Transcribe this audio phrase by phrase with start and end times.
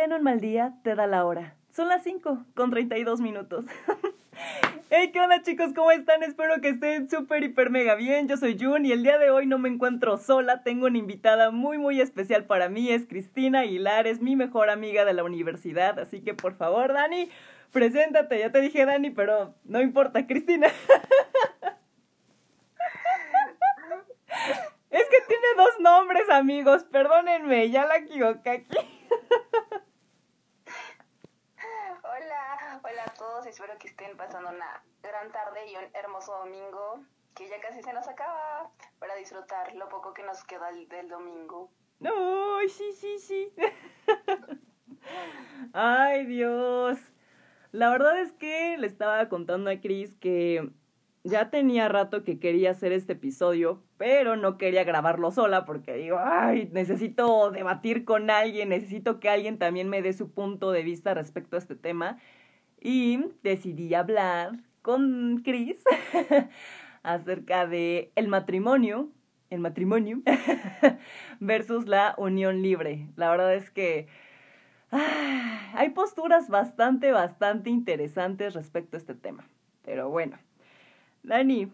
[0.00, 1.56] esté en un mal día, te da la hora.
[1.72, 3.66] Son las 5 con 32 minutos.
[4.92, 5.72] Hey, ¿qué onda chicos?
[5.74, 6.22] ¿Cómo están?
[6.24, 8.26] Espero que estén súper, hiper, mega bien.
[8.26, 10.64] Yo soy Jun y el día de hoy no me encuentro sola.
[10.64, 12.90] Tengo una invitada muy, muy especial para mí.
[12.90, 15.98] Es Cristina Aguilar, es mi mejor amiga de la universidad.
[16.00, 17.28] Así que por favor, Dani,
[17.70, 18.40] preséntate.
[18.40, 20.66] Ya te dije Dani, pero no importa, Cristina.
[24.90, 26.82] es que tiene dos nombres, amigos.
[26.84, 28.78] Perdónenme, ya la equivoqué aquí.
[32.02, 37.46] Hola a todos, espero que estén pasando una gran tarde y un hermoso domingo que
[37.50, 41.70] ya casi se nos acaba para disfrutar lo poco que nos queda del domingo.
[41.98, 43.52] No, sí, sí, sí.
[45.74, 46.98] Ay, Dios.
[47.72, 50.70] La verdad es que le estaba contando a Chris que
[51.22, 56.18] ya tenía rato que quería hacer este episodio, pero no quería grabarlo sola porque digo,
[56.18, 61.12] ay, necesito debatir con alguien, necesito que alguien también me dé su punto de vista
[61.12, 62.18] respecto a este tema
[62.80, 65.82] y decidí hablar con Chris
[67.02, 69.08] acerca de el matrimonio,
[69.50, 70.20] el matrimonio
[71.40, 73.08] versus la unión libre.
[73.16, 74.08] La verdad es que
[74.90, 79.44] ah, hay posturas bastante, bastante interesantes respecto a este tema.
[79.84, 80.38] Pero bueno,
[81.22, 81.70] Dani,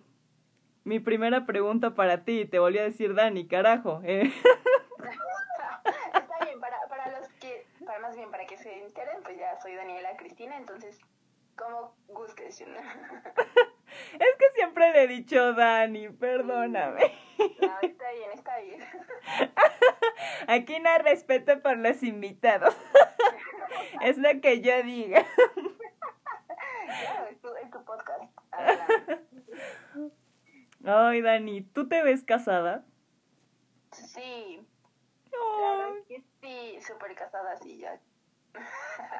[0.84, 4.00] mi primera pregunta para ti, te volví a decir Dani, carajo.
[4.04, 4.32] Eh.
[7.86, 8.35] para más bien para que
[8.66, 10.98] se enteren, pues ya soy Daniela Cristina, entonces,
[11.54, 12.60] como gustes.
[12.60, 12.68] es
[14.38, 17.12] que siempre le he dicho Dani, perdóname.
[17.38, 18.80] No, está bien, está bien.
[20.48, 22.76] Aquí no hay respeto por los invitados.
[24.02, 25.24] Es lo que yo diga.
[26.86, 28.22] Claro, es tu, es tu podcast.
[30.84, 32.84] Ay, Dani, ¿tú te ves casada?
[33.92, 34.66] Sí.
[35.30, 37.98] Claro que sí, súper casada, sí, ya.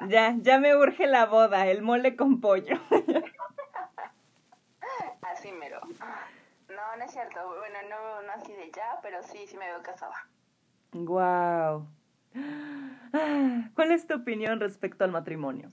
[0.07, 2.79] Ya, ya me urge la boda, el mole con pollo.
[5.21, 5.81] Así mero.
[6.69, 7.39] No, no es cierto.
[7.59, 10.27] Bueno, no, no así de ya, pero sí, sí me veo casada.
[10.91, 11.87] Wow.
[13.73, 15.71] ¿Cuál es tu opinión respecto al matrimonio?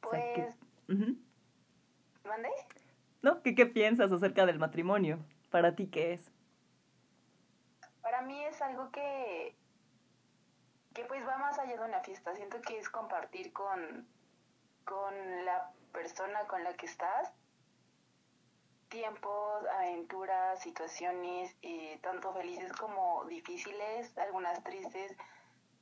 [0.00, 0.56] Pues...
[2.24, 2.48] ¿Mande?
[3.22, 3.42] ¿No?
[3.42, 5.18] ¿Qué, ¿Qué piensas acerca del matrimonio?
[5.50, 6.30] ¿Para ti qué es?
[8.10, 9.54] para mí es algo que,
[10.94, 12.34] que pues va más allá de una fiesta.
[12.34, 14.08] Siento que es compartir con,
[14.84, 17.32] con la persona con la que estás
[18.88, 25.16] tiempos, aventuras, situaciones, eh, tanto felices como difíciles, algunas tristes,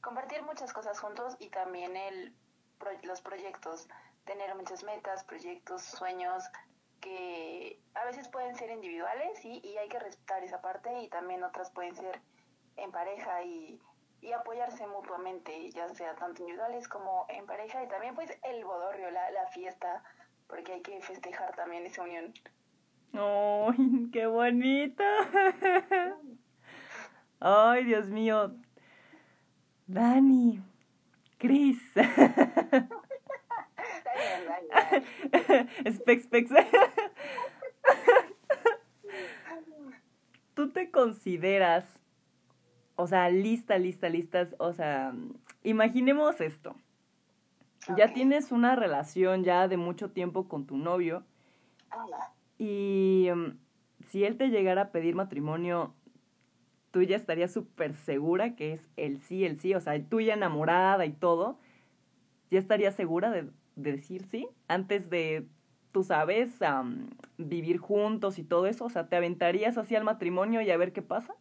[0.03, 2.35] compartir muchas cosas juntos y también el,
[3.05, 3.89] los proyectos,
[4.27, 6.45] tener muchas metas, proyectos, sueños,
[7.01, 11.43] que a veces pueden ser individuales y, y hay que respetar esa parte y también
[11.45, 12.21] otras pueden ser
[12.77, 13.81] en pareja y,
[14.21, 19.11] y apoyarse mutuamente, ya sea tanto individuales como en pareja y también pues el bodorrio,
[19.11, 20.03] la, la fiesta,
[20.47, 22.33] porque hay que festejar también esa unión.
[23.13, 25.05] ¡Ay, qué bonito!
[27.41, 28.53] ¡Ay, Dios mío!
[29.87, 30.61] Dani,
[31.39, 31.79] Cris.
[35.91, 36.51] Specs, specs.
[40.55, 41.85] ¿Tú te consideras,
[42.99, 45.15] o sea, lista, lista, listas, o sea,
[45.63, 46.75] imaginemos esto.
[47.97, 51.25] Ya tienes una relación ya de mucho tiempo con tu novio
[52.59, 53.57] y um,
[54.09, 55.95] si él te llegara a pedir matrimonio,
[56.91, 60.35] tú ya estarías súper segura que es el sí, el sí, o sea, tú ya
[60.35, 61.59] enamorada y todo,
[62.51, 63.49] ya estarías segura de
[63.79, 65.49] de decir sí, antes de,
[65.93, 66.59] tú sabes,
[67.39, 68.85] vivir juntos y todo eso?
[68.85, 71.35] O sea, ¿te aventarías así al matrimonio y a ver qué pasa?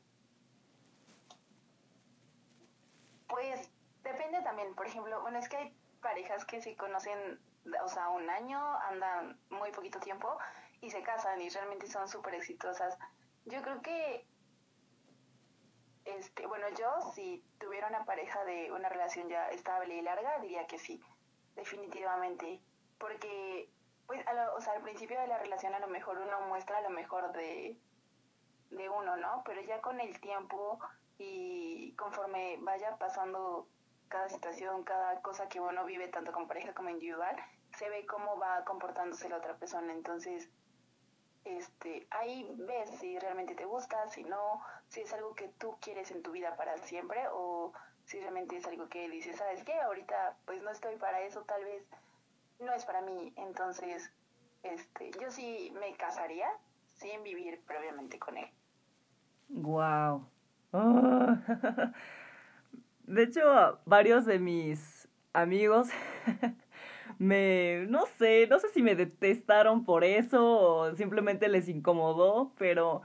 [3.27, 3.71] Pues
[4.03, 7.39] depende también, por ejemplo, es que hay parejas que se conocen,
[7.83, 8.59] o sea, un año,
[8.89, 10.37] andan muy poquito tiempo
[10.81, 12.97] y se casan y realmente son súper exitosas.
[13.45, 14.25] Yo creo que,
[16.05, 20.67] este, bueno, yo si tuviera una pareja de una relación ya estable y larga, diría
[20.67, 21.01] que sí
[21.55, 22.61] definitivamente,
[22.99, 23.69] porque
[24.05, 24.23] pues
[24.55, 27.77] o sea, al principio de la relación a lo mejor uno muestra lo mejor de,
[28.69, 29.41] de uno, ¿no?
[29.45, 30.79] Pero ya con el tiempo
[31.17, 33.67] y conforme vaya pasando
[34.09, 37.35] cada situación, cada cosa que uno vive tanto con pareja como individual,
[37.77, 39.93] se ve cómo va comportándose la otra persona.
[39.93, 40.49] Entonces,
[41.45, 46.11] este, ahí ves si realmente te gusta, si no, si es algo que tú quieres
[46.11, 47.73] en tu vida para siempre o
[48.05, 49.79] si realmente es algo que dices, ¿sabes qué?
[49.79, 51.85] Ahorita pues no estoy para eso, tal vez
[52.59, 53.33] no es para mí.
[53.37, 54.11] Entonces,
[54.63, 56.47] este, yo sí me casaría
[56.85, 58.49] sin vivir previamente con él.
[59.49, 60.27] Wow.
[63.07, 65.87] De hecho, varios de mis amigos
[67.19, 73.03] me, no sé, no sé si me detestaron por eso o simplemente les incomodó, pero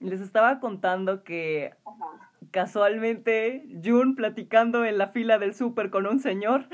[0.00, 1.74] les estaba contando que
[2.50, 6.66] casualmente Jun platicando en la fila del súper con un señor.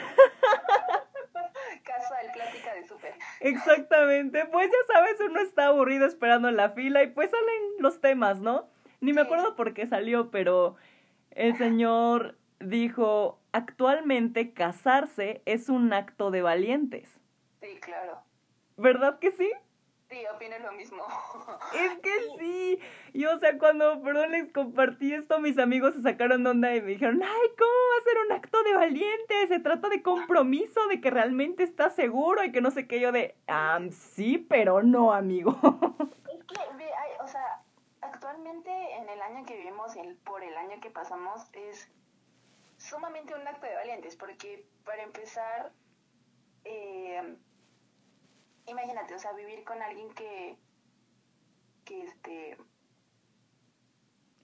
[1.84, 3.14] Casual, plática de súper.
[3.40, 8.00] Exactamente, pues ya sabes, uno está aburrido esperando en la fila y pues salen los
[8.00, 8.66] temas, ¿no?
[9.02, 10.76] Ni me acuerdo por qué salió, pero
[11.32, 17.18] el señor dijo, actualmente casarse es un acto de valientes.
[17.60, 18.22] Sí, claro.
[18.76, 19.50] ¿Verdad que sí?
[20.08, 21.02] Sí, opino lo mismo.
[21.74, 22.78] Es que sí.
[23.12, 26.80] Y o sea, cuando, perdón, les compartí esto, mis amigos se sacaron de onda y
[26.80, 29.46] me dijeron, ay, ¿cómo va a ser un acto de valiente?
[29.48, 33.00] Se trata de compromiso, de que realmente estás seguro y que no sé qué.
[33.00, 35.58] Yo de, ah, sí, pero no, amigo.
[36.32, 36.60] Es que,
[37.20, 37.64] o sea,
[38.00, 41.90] actualmente en el año que vivimos y por el año que pasamos es
[42.88, 45.72] sumamente un acto de valientes, porque para empezar,
[46.64, 47.36] eh,
[48.66, 50.56] imagínate, o sea, vivir con alguien que,
[51.84, 52.56] que este,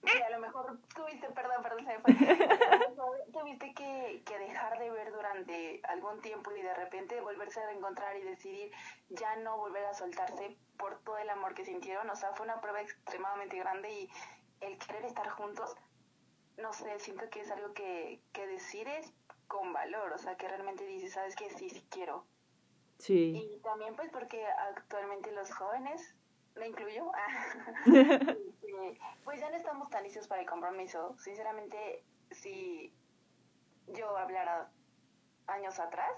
[0.02, 4.90] que a lo mejor tuviste, perdón, perdón, se me fue, tuviste que, que dejar de
[4.90, 8.72] ver durante algún tiempo y de repente volverse a reencontrar y decidir
[9.10, 12.60] ya no volver a soltarse por todo el amor que sintieron, o sea, fue una
[12.60, 14.10] prueba extremadamente grande y
[14.60, 15.76] el querer estar juntos,
[16.58, 19.12] no sé, siento que es algo que, que decides
[19.49, 22.26] con valor, o sea, que realmente dices, sabes que sí, sí quiero,
[23.02, 23.34] Sí.
[23.34, 26.14] Y también pues porque actualmente los jóvenes,
[26.54, 27.10] me incluyo,
[27.87, 31.16] este, pues ya no estamos tan listos para el compromiso.
[31.19, 32.94] Sinceramente, si
[33.88, 34.70] yo hablara
[35.48, 36.12] años atrás,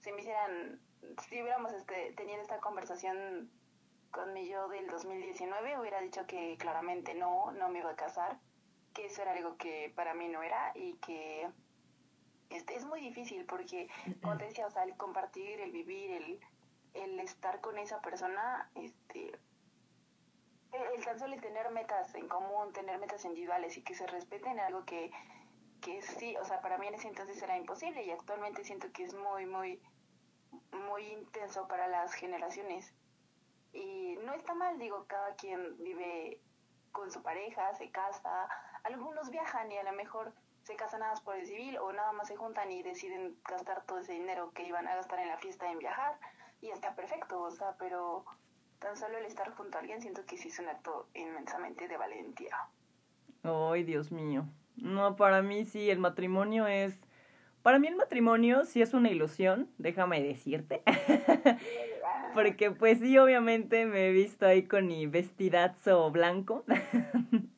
[0.00, 0.78] si me hicieran,
[1.26, 3.50] si hubiéramos este, tenido esta conversación
[4.10, 8.38] con mi yo del 2019, hubiera dicho que claramente no, no me iba a casar,
[8.96, 11.46] que eso era algo que para mí no era y que
[12.48, 13.90] este, es muy difícil porque,
[14.22, 16.40] como te decía, o sea, el compartir, el vivir, el,
[16.94, 19.38] el estar con esa persona, este,
[20.72, 24.86] el, tan solo tener metas en común, tener metas individuales y que se respeten algo
[24.86, 25.10] que,
[25.82, 29.04] que sí, o sea, para mí en ese entonces era imposible y actualmente siento que
[29.04, 29.78] es muy, muy,
[30.72, 32.94] muy intenso para las generaciones.
[33.74, 36.40] Y no está mal, digo, cada quien vive
[36.92, 38.48] con su pareja, se casa,
[38.86, 42.12] algunos viajan y a lo mejor se casan nada más por el civil o nada
[42.12, 45.38] más se juntan y deciden gastar todo ese dinero que iban a gastar en la
[45.38, 46.18] fiesta en viajar
[46.60, 48.24] y está perfecto, o sea, pero
[48.78, 51.96] tan solo el estar junto a alguien siento que sí es un acto inmensamente de
[51.96, 52.56] valentía.
[53.42, 54.46] Ay, Dios mío.
[54.76, 56.94] No, para mí sí, el matrimonio es...
[57.62, 60.82] Para mí el matrimonio sí es una ilusión, déjame decirte.
[62.34, 66.64] Porque pues sí, obviamente me he visto ahí con mi vestidazo blanco.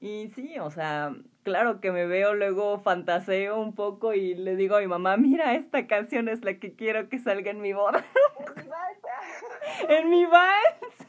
[0.00, 4.76] y sí, o sea, claro que me veo luego fantaseo un poco y le digo
[4.76, 8.04] a mi mamá, mira, esta canción es la que quiero que salga en mi boda.
[9.88, 11.06] en mi vals.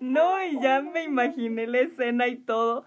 [0.00, 2.84] no, y ya me imaginé la escena y todo.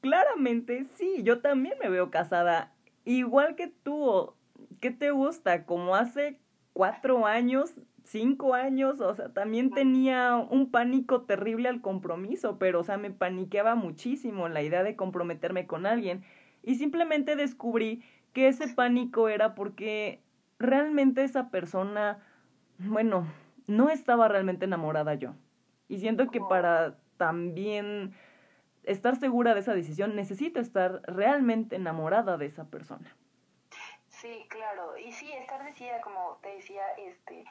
[0.00, 2.72] Claramente, sí, yo también me veo casada.
[3.04, 4.34] Igual que tú,
[4.80, 5.64] ¿qué te gusta?
[5.64, 6.38] Como hace
[6.72, 7.74] cuatro años
[8.06, 13.10] cinco años, o sea, también tenía un pánico terrible al compromiso, pero, o sea, me
[13.10, 16.22] paniqueaba muchísimo la idea de comprometerme con alguien
[16.62, 20.20] y simplemente descubrí que ese pánico era porque
[20.58, 22.18] realmente esa persona,
[22.78, 23.26] bueno,
[23.66, 25.34] no estaba realmente enamorada yo.
[25.88, 28.14] Y siento que para también
[28.84, 33.16] estar segura de esa decisión necesito estar realmente enamorada de esa persona.
[34.08, 34.96] Sí, claro.
[34.96, 37.44] Y sí, estar decidida, como te decía, este,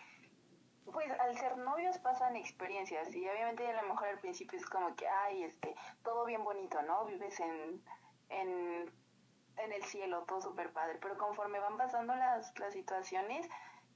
[0.92, 4.96] pues al ser novios pasan experiencias y obviamente a lo mejor al principio es como
[4.96, 7.06] que, ay, este, todo bien bonito, ¿no?
[7.06, 7.84] Vives en,
[8.30, 8.92] en,
[9.58, 13.48] en el cielo, todo súper padre, pero conforme van pasando las, las situaciones,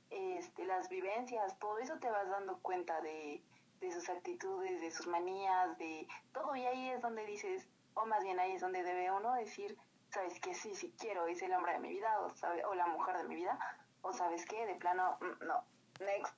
[0.10, 3.44] este, las vivencias, todo eso te vas dando cuenta de,
[3.80, 8.24] de sus actitudes, de sus manías, de todo y ahí es donde dices, o más
[8.24, 9.78] bien ahí es donde debe uno decir,
[10.10, 12.88] sabes que sí, sí quiero, es el hombre de mi vida o, sabe, o la
[12.88, 13.60] mujer de mi vida,
[14.02, 15.64] o sabes que de plano, mm, no,
[16.00, 16.34] next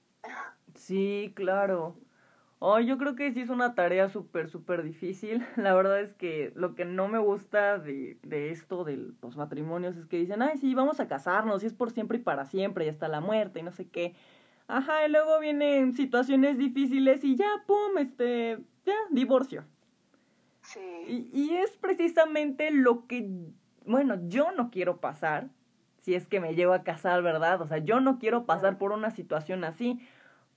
[0.75, 1.97] Sí, claro.
[2.59, 5.43] Oh, yo creo que sí es una tarea súper, súper difícil.
[5.57, 9.97] La verdad es que lo que no me gusta de, de esto, de los matrimonios,
[9.97, 12.85] es que dicen, ay, sí, vamos a casarnos, y es por siempre y para siempre,
[12.85, 14.15] y hasta la muerte, y no sé qué.
[14.67, 19.65] Ajá, y luego vienen situaciones difíciles y ya, pum, este, ya, divorcio.
[20.61, 20.79] Sí.
[21.07, 23.27] Y, y es precisamente lo que,
[23.85, 25.49] bueno, yo no quiero pasar,
[26.01, 27.61] si es que me llevo a casar, ¿verdad?
[27.61, 29.99] O sea, yo no quiero pasar por una situación así.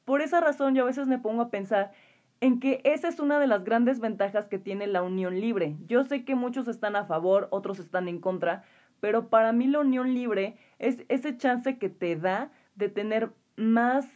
[0.04, 1.92] Por esa razón yo a veces me pongo a pensar
[2.40, 5.76] en que esa es una de las grandes ventajas que tiene la unión libre.
[5.86, 8.64] Yo sé que muchos están a favor, otros están en contra,
[9.00, 14.06] pero para mí la unión libre es ese chance que te da de tener más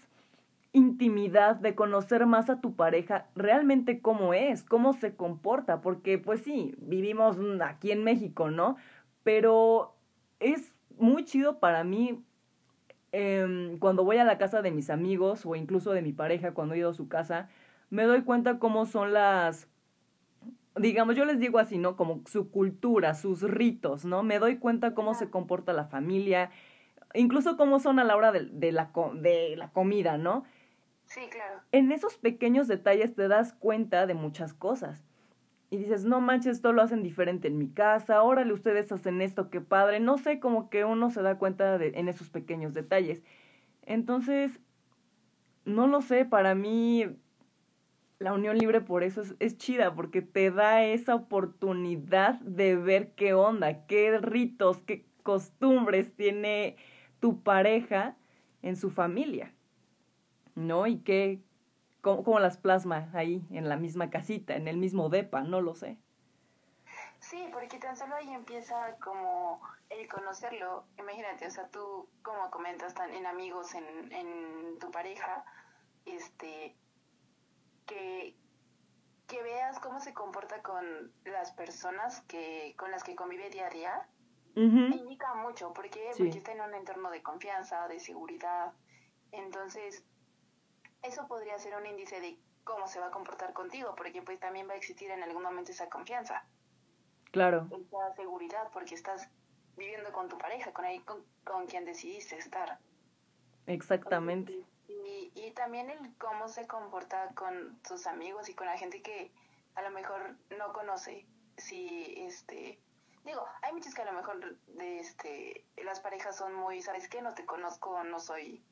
[0.72, 6.42] intimidad, de conocer más a tu pareja, realmente cómo es, cómo se comporta, porque pues
[6.42, 8.76] sí, vivimos aquí en México, ¿no?
[9.22, 9.94] Pero
[10.40, 12.24] es muy chido para mí
[13.12, 16.74] eh, cuando voy a la casa de mis amigos o incluso de mi pareja, cuando
[16.74, 17.48] he ido a su casa,
[17.90, 19.68] me doy cuenta cómo son las,
[20.76, 21.96] digamos, yo les digo así, ¿no?
[21.96, 24.22] Como su cultura, sus ritos, ¿no?
[24.22, 26.50] Me doy cuenta cómo se comporta la familia,
[27.14, 30.44] incluso cómo son a la hora de, de, la, de la comida, ¿no?
[31.06, 31.60] Sí, claro.
[31.72, 35.07] En esos pequeños detalles te das cuenta de muchas cosas.
[35.70, 39.50] Y dices, no manches, esto lo hacen diferente en mi casa, órale, ustedes hacen esto,
[39.50, 40.00] qué padre.
[40.00, 43.22] No sé, como que uno se da cuenta de, en esos pequeños detalles.
[43.82, 44.58] Entonces,
[45.64, 47.04] no lo sé, para mí
[48.18, 53.12] la unión libre por eso es, es, chida, porque te da esa oportunidad de ver
[53.14, 56.76] qué onda, qué ritos, qué costumbres tiene
[57.20, 58.16] tu pareja
[58.62, 59.52] en su familia.
[60.58, 60.86] ¿no?
[60.86, 61.40] Y qué,
[62.00, 65.74] cómo, cómo, las plasma ahí en la misma casita, en el mismo depa, no lo
[65.74, 65.98] sé.
[67.20, 70.84] Sí, porque tan solo ahí empieza como el conocerlo.
[70.98, 75.44] Imagínate, o sea, tú, como comentas, tan en amigos, en, en tu pareja,
[76.06, 76.76] este,
[77.86, 78.36] que,
[79.26, 83.70] que veas cómo se comporta con las personas que con las que convive día a
[83.70, 84.08] día,
[84.56, 84.96] uh -huh.
[85.00, 86.22] indica mucho, porque, sí.
[86.22, 88.72] porque está en un entorno de confianza, de seguridad.
[89.32, 90.04] Entonces,
[91.02, 94.68] eso podría ser un índice de cómo se va a comportar contigo, porque pues también
[94.68, 96.44] va a existir en algún momento esa confianza.
[97.30, 97.68] Claro.
[97.70, 99.28] Esa seguridad, porque estás
[99.76, 102.78] viviendo con tu pareja, con, ahí, con, con quien decidiste estar.
[103.66, 104.64] Exactamente.
[104.88, 109.30] Y, y también el cómo se comporta con sus amigos y con la gente que
[109.74, 111.26] a lo mejor no conoce.
[111.56, 112.80] Si, este,
[113.24, 117.22] digo, hay muchos que a lo mejor de este, las parejas son muy, ¿sabes qué?
[117.22, 118.62] No te conozco, no soy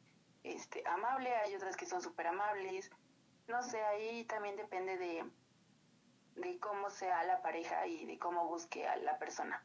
[0.55, 2.91] este, amable, hay otras que son súper amables.
[3.49, 5.25] No sé, ahí también depende de,
[6.37, 9.65] de cómo sea la pareja y de cómo busque a la persona.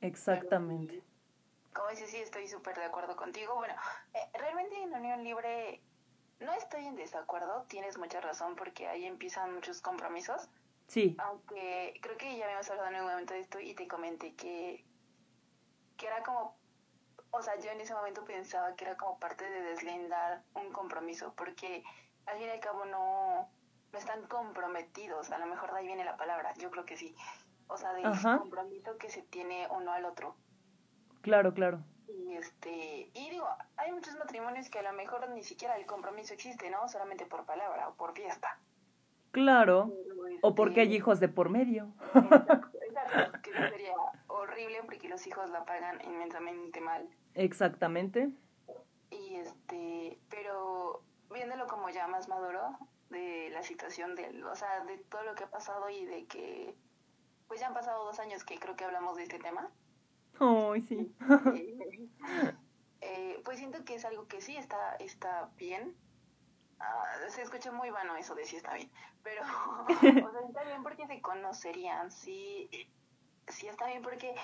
[0.00, 1.02] Exactamente.
[1.74, 3.54] Como dices, sí, estoy súper de acuerdo contigo.
[3.54, 3.74] Bueno,
[4.14, 5.80] eh, realmente en Unión Libre
[6.40, 10.48] no estoy en desacuerdo, tienes mucha razón porque ahí empiezan muchos compromisos.
[10.86, 11.16] Sí.
[11.18, 14.84] Aunque creo que ya habíamos hablado en algún momento de esto y te comenté que,
[15.96, 16.59] que era como
[17.30, 21.32] o sea, yo en ese momento pensaba que era como parte de deslindar un compromiso,
[21.36, 21.82] porque
[22.26, 23.48] al fin y al cabo no,
[23.92, 27.14] no están comprometidos, a lo mejor de ahí viene la palabra, yo creo que sí,
[27.68, 28.04] o sea, del
[28.38, 30.36] compromiso que se tiene uno al otro.
[31.22, 31.84] Claro, claro.
[32.08, 33.46] Y este, y digo,
[33.76, 36.88] hay muchos matrimonios que a lo mejor ni siquiera el compromiso existe, ¿no?
[36.88, 38.58] Solamente por palabra o por fiesta.
[39.30, 41.92] Claro, Pero, este, o porque hay hijos de por medio.
[42.14, 43.94] Exacto, exacto, que sería
[44.60, 47.08] horrible porque los hijos la pagan inmensamente mal.
[47.34, 48.30] Exactamente.
[49.10, 51.02] Y este, pero
[51.32, 52.78] viéndolo como ya más maduro
[53.10, 56.74] de la situación del, o sea, de todo lo que ha pasado y de que
[57.48, 59.68] pues ya han pasado dos años que creo que hablamos de este tema.
[60.38, 61.12] Oh, sí.
[63.00, 65.96] eh, pues siento que es algo que sí está, está bien.
[66.78, 68.90] Uh, se escucha muy vano eso de sí está bien,
[69.22, 69.42] pero
[69.88, 72.70] o sea, está bien porque se conocerían, sí,
[73.48, 74.34] sí está bien porque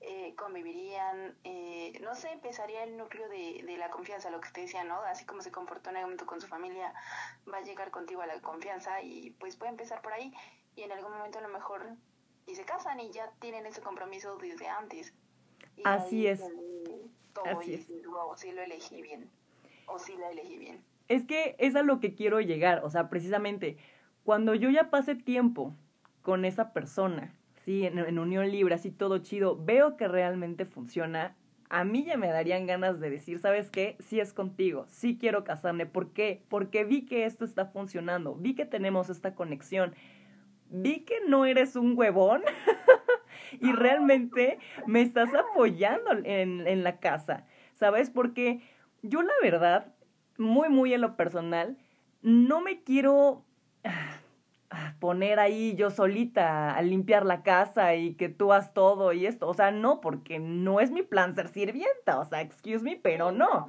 [0.00, 4.62] eh, convivirían, eh, no sé, empezaría el núcleo de, de, la confianza, lo que usted
[4.62, 5.00] decía, ¿no?
[5.02, 6.92] Así como se comportó en algún momento con su familia,
[7.50, 10.32] va a llegar contigo a la confianza y pues puede empezar por ahí
[10.76, 11.96] y en algún momento a lo mejor
[12.46, 15.14] y se casan y ya tienen ese compromiso desde antes.
[15.76, 16.42] Y Así es.
[17.32, 17.88] Todo Así y es.
[17.88, 19.30] Decir, wow, sí lo elegí bien
[19.86, 20.84] o sí la elegí bien.
[21.08, 23.76] Es que es a lo que quiero llegar, o sea, precisamente
[24.24, 25.74] cuando yo ya pase tiempo
[26.22, 31.34] con esa persona, sí, en, en, unión libre, así todo chido, veo que realmente funciona,
[31.70, 33.96] a mí ya me darían ganas de decir, ¿sabes qué?
[34.00, 35.86] Sí es contigo, sí quiero casarme.
[35.86, 36.44] ¿Por qué?
[36.48, 39.94] Porque vi que esto está funcionando, vi que tenemos esta conexión,
[40.68, 42.42] vi que no eres un huevón
[43.60, 48.10] y realmente me estás apoyando en, en la casa, ¿sabes?
[48.10, 48.60] Porque
[49.02, 49.94] yo la verdad,
[50.36, 51.78] muy, muy en lo personal,
[52.22, 53.44] no me quiero
[55.00, 59.48] poner ahí yo solita a limpiar la casa y que tú hagas todo y esto.
[59.48, 62.18] O sea, no, porque no es mi plan ser sirvienta.
[62.18, 63.68] O sea, excuse me, pero no.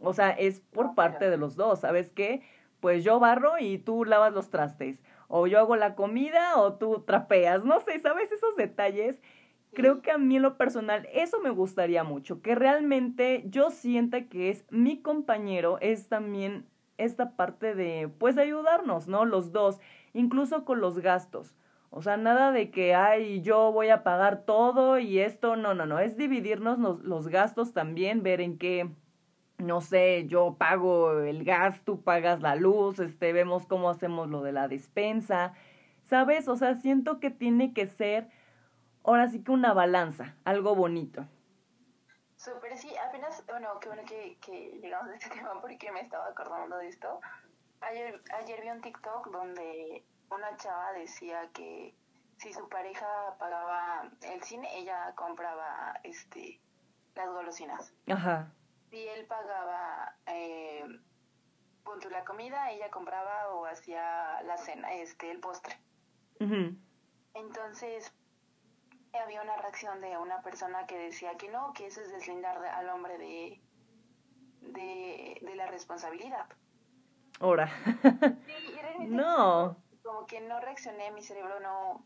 [0.00, 1.80] O sea, es por parte de los dos.
[1.80, 2.42] ¿Sabes qué?
[2.80, 5.02] Pues yo barro y tú lavas los trastes.
[5.28, 7.64] O yo hago la comida o tú trapeas.
[7.64, 8.30] No sé, ¿sabes?
[8.30, 9.20] Esos detalles.
[9.72, 12.42] Creo que a mí en lo personal eso me gustaría mucho.
[12.42, 16.66] Que realmente yo sienta que es mi compañero, es también
[16.98, 19.24] esta parte de, pues, ayudarnos, ¿no?
[19.24, 19.80] Los dos
[20.14, 21.54] incluso con los gastos.
[21.90, 25.86] O sea, nada de que, ay, yo voy a pagar todo y esto, no, no,
[25.86, 28.90] no, es dividirnos los, los gastos también, ver en qué,
[29.58, 34.42] no sé, yo pago el gas, tú pagas la luz, este, vemos cómo hacemos lo
[34.42, 35.52] de la despensa,
[36.02, 36.48] ¿sabes?
[36.48, 38.28] O sea, siento que tiene que ser,
[39.04, 41.26] ahora sí que una balanza, algo bonito.
[42.44, 46.26] Súper, sí, apenas, bueno, qué bueno que, que llegamos a este tema porque me estaba
[46.26, 47.20] acordando de esto.
[47.80, 51.94] Ayer, ayer vi un TikTok donde una chava decía que
[52.36, 53.06] si su pareja
[53.38, 56.60] pagaba el cine, ella compraba este
[57.14, 57.94] las golosinas.
[58.08, 58.52] Ajá.
[58.90, 60.84] Si él pagaba eh,
[62.10, 65.78] la comida, ella compraba o hacía la cena, este, el postre.
[67.34, 68.12] Entonces,
[69.18, 72.88] había una reacción de una persona que decía que no, que eso es deslindar al
[72.88, 73.62] hombre de,
[74.60, 76.46] de, la responsabilidad.
[77.40, 77.70] Ahora.
[79.00, 79.76] no.
[80.02, 82.04] Como que no reaccioné, mi cerebro no,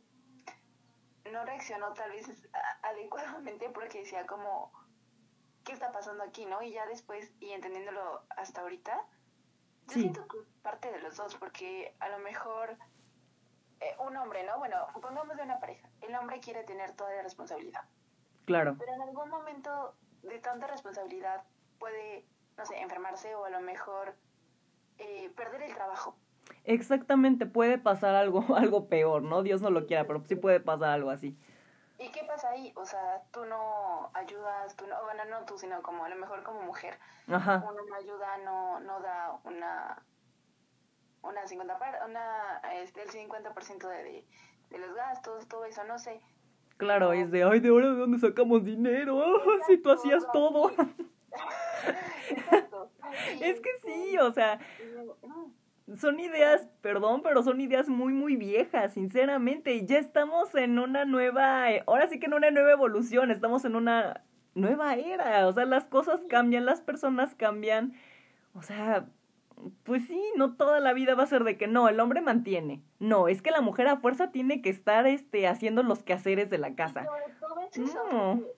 [1.30, 2.48] no reaccionó tal vez
[2.82, 4.72] adecuadamente porque decía como,
[5.64, 6.62] ¿qué está pasando aquí, no?
[6.62, 9.04] Y ya después, y entendiéndolo hasta ahorita,
[9.88, 12.76] yo siento que parte de los dos, porque a lo mejor
[13.80, 14.58] eh, un hombre, ¿no?
[14.58, 15.88] Bueno, pongamos de una pareja.
[16.00, 17.82] El hombre quiere tener toda la responsabilidad.
[18.44, 18.76] Claro.
[18.78, 21.44] Pero en algún momento de tanta responsabilidad
[21.78, 22.24] puede,
[22.56, 24.14] no sé, enfermarse o a lo mejor
[24.98, 26.16] eh, perder el trabajo.
[26.64, 29.42] Exactamente, puede pasar algo, algo peor, ¿no?
[29.42, 31.36] Dios no lo quiera, pero sí puede pasar algo así.
[31.98, 32.72] ¿Y qué pasa ahí?
[32.76, 36.42] O sea, tú no ayudas, tú no, bueno, no tú, sino como a lo mejor
[36.44, 36.98] como mujer.
[37.26, 37.64] Ajá.
[37.68, 40.00] Uno no ayuda, no, no da una
[41.22, 44.24] una 50 una, este, el 50% de,
[44.70, 46.20] de, los gastos, todo eso, no sé.
[46.76, 49.40] Claro, es de, ay, ¿de ahora de dónde sacamos dinero?
[49.66, 50.70] si tú hacías todo.
[53.40, 54.58] es que sí, o sea,
[55.96, 59.74] son ideas, perdón, pero son ideas muy, muy viejas, sinceramente.
[59.74, 63.64] Y ya estamos en una nueva, eh, ahora sí que en una nueva evolución, estamos
[63.64, 64.22] en una
[64.54, 65.46] nueva era.
[65.48, 67.94] O sea, las cosas cambian, las personas cambian.
[68.54, 69.06] O sea,
[69.84, 72.82] pues sí, no toda la vida va a ser de que no, el hombre mantiene.
[72.98, 76.58] No, es que la mujer a fuerza tiene que estar este, haciendo los quehaceres de
[76.58, 77.06] la casa.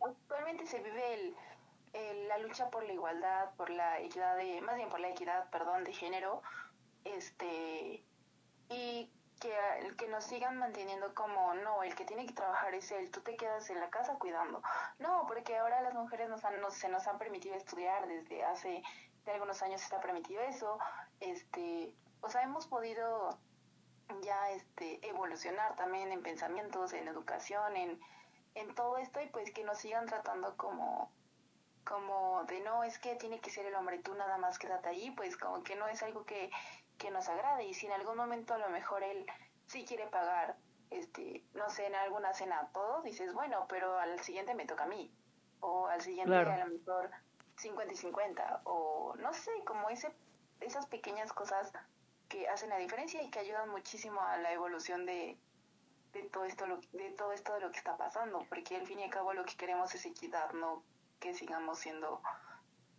[0.00, 4.88] Actualmente se vive el, la lucha por la igualdad, por la equidad de, más bien
[4.88, 6.42] por la equidad, perdón, de género,
[7.04, 8.04] este,
[8.68, 9.10] y
[9.40, 9.52] que,
[9.96, 13.36] que nos sigan manteniendo como, no, el que tiene que trabajar es él, tú te
[13.36, 14.62] quedas en la casa cuidando.
[14.98, 18.82] No, porque ahora las mujeres nos han, se nos han permitido estudiar desde hace
[19.24, 20.78] de algunos años está permitido eso,
[21.20, 23.38] este, o sea, hemos podido
[24.22, 28.00] ya este evolucionar también en pensamientos, en educación, en,
[28.54, 31.12] en todo esto y pues que nos sigan tratando como
[31.84, 35.10] como de no es que tiene que ser el hombre tú nada más quédate ahí
[35.12, 36.50] pues como que no es algo que,
[36.98, 39.26] que nos agrade y si en algún momento a lo mejor él
[39.66, 40.56] sí quiere pagar
[40.90, 44.88] este no sé en alguna cena todo dices bueno pero al siguiente me toca a
[44.88, 45.12] mí
[45.60, 47.10] o al siguiente a lo mejor
[47.60, 50.12] 50 y 50 o no sé, como ese,
[50.60, 51.72] esas pequeñas cosas
[52.28, 55.36] que hacen la diferencia y que ayudan muchísimo a la evolución de,
[56.12, 59.04] de todo esto de todo esto de lo que está pasando, porque al fin y
[59.04, 60.82] al cabo lo que queremos es equidad, no
[61.18, 62.22] que sigamos siendo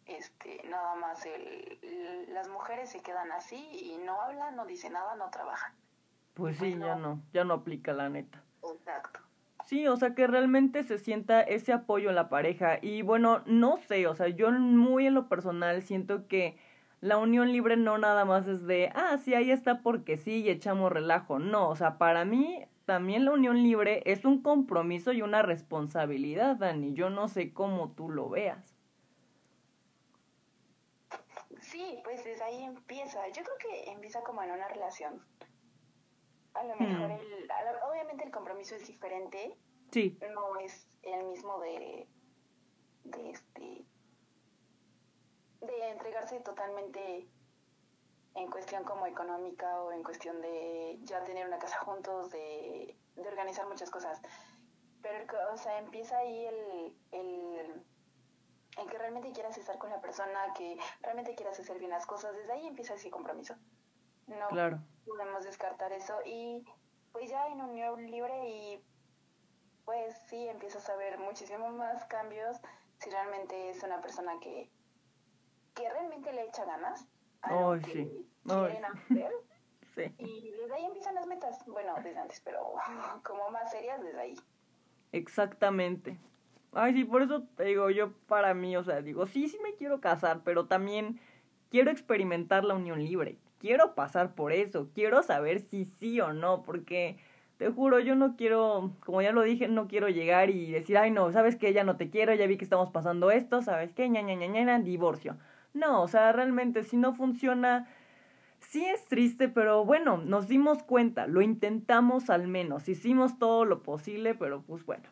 [0.05, 5.15] este nada más el, las mujeres se quedan así y no hablan, no dicen nada,
[5.15, 5.73] no trabajan.
[6.33, 8.41] Pues sí, ya no, ya no aplica la neta.
[8.63, 9.19] Exacto.
[9.71, 12.79] Sí, o sea, que realmente se sienta ese apoyo en la pareja.
[12.81, 16.57] Y bueno, no sé, o sea, yo muy en lo personal siento que
[16.99, 20.49] la unión libre no nada más es de, ah, sí, ahí está porque sí y
[20.49, 21.39] echamos relajo.
[21.39, 26.57] No, o sea, para mí también la unión libre es un compromiso y una responsabilidad,
[26.57, 26.93] Dani.
[26.93, 28.75] Yo no sé cómo tú lo veas.
[31.61, 33.25] Sí, pues desde ahí empieza.
[33.29, 35.21] Yo creo que empieza como en una relación
[36.53, 37.11] a lo mejor mm.
[37.11, 37.49] el,
[37.89, 39.57] obviamente el compromiso es diferente.
[39.91, 40.17] Sí.
[40.33, 42.07] No es el mismo de,
[43.03, 43.85] de este,
[45.61, 47.27] de entregarse totalmente
[48.35, 53.27] en cuestión como económica o en cuestión de ya tener una casa juntos, de, de
[53.27, 54.21] organizar muchas cosas.
[55.01, 57.83] Pero, o sea, empieza ahí el, el,
[58.77, 62.35] en que realmente quieras estar con la persona, que realmente quieras hacer bien las cosas,
[62.35, 63.55] desde ahí empieza ese compromiso.
[64.27, 64.79] No claro.
[65.05, 66.63] Podemos descartar eso y
[67.11, 68.83] pues ya en unión libre y
[69.85, 72.57] pues sí empiezas a ver muchísimos más cambios
[72.97, 74.69] si realmente es una persona que,
[75.73, 77.07] que realmente le echa ganas
[77.41, 78.27] a lo que sí.
[78.45, 79.31] quieren hacer.
[79.95, 80.13] sí.
[80.19, 82.73] Y desde ahí empiezan las metas, bueno, desde antes, pero
[83.25, 84.35] como más serias desde ahí.
[85.11, 86.17] Exactamente.
[86.73, 89.75] Ay, sí, por eso te digo, yo para mí, o sea, digo, sí, sí me
[89.75, 91.19] quiero casar, pero también
[91.69, 96.63] quiero experimentar la unión libre quiero pasar por eso, quiero saber si sí o no,
[96.63, 97.17] porque
[97.57, 101.11] te juro, yo no quiero, como ya lo dije, no quiero llegar y decir, ay
[101.11, 104.09] no, sabes que ya no te quiero, ya vi que estamos pasando esto, sabes qué,
[104.09, 105.37] ña, ña, ña, ña, divorcio.
[105.73, 107.87] No, o sea, realmente si no funciona,
[108.59, 113.83] sí es triste, pero bueno, nos dimos cuenta, lo intentamos al menos, hicimos todo lo
[113.83, 115.07] posible, pero pues bueno,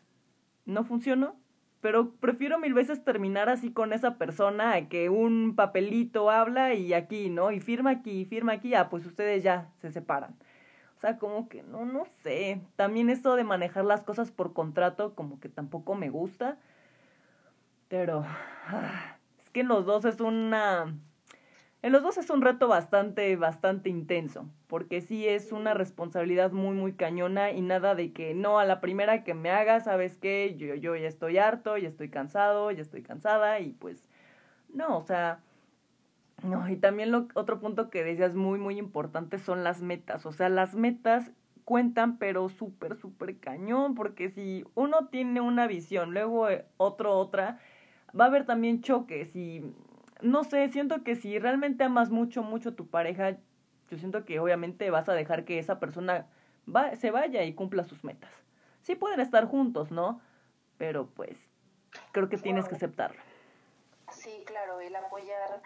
[0.66, 1.36] no funcionó.
[1.80, 6.92] Pero prefiero mil veces terminar así con esa persona a que un papelito habla y
[6.92, 7.52] aquí, ¿no?
[7.52, 10.36] Y firma aquí, firma aquí, ah, pues ustedes ya se separan.
[10.96, 12.60] O sea, como que no, no sé.
[12.76, 16.58] También esto de manejar las cosas por contrato, como que tampoco me gusta.
[17.88, 20.94] Pero ah, es que en los dos es una
[21.82, 26.74] en los dos es un reto bastante, bastante intenso, porque sí es una responsabilidad muy,
[26.74, 30.56] muy cañona y nada de que no, a la primera que me haga, ¿sabes qué?
[30.58, 34.04] Yo, yo ya estoy harto, ya estoy cansado, ya estoy cansada y pues
[34.74, 35.40] no, o sea,
[36.42, 40.32] no, y también lo, otro punto que decías muy, muy importante son las metas, o
[40.32, 41.30] sea, las metas
[41.64, 47.58] cuentan, pero súper, súper cañón, porque si uno tiene una visión, luego eh, otro otra,
[48.18, 49.62] va a haber también choques y
[50.22, 53.36] no sé, siento que si realmente amas mucho, mucho a tu pareja,
[53.90, 56.26] yo siento que obviamente vas a dejar que esa persona
[56.74, 58.30] va, se vaya y cumpla sus metas.
[58.82, 60.20] Sí pueden estar juntos, ¿no?
[60.78, 61.36] Pero pues
[62.12, 63.20] creo que tienes que aceptarlo.
[64.12, 65.62] Sí, claro, el apoyar,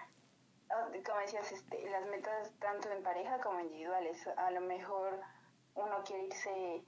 [0.71, 4.27] ah, como decías, este, las metas tanto en pareja como individuales.
[4.37, 5.21] A lo mejor
[5.75, 6.85] uno quiere irse